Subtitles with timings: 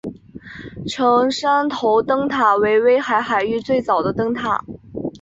[0.87, 4.65] 成山头灯塔为威海海域最早的灯塔。